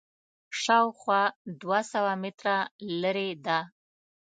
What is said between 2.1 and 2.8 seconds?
متره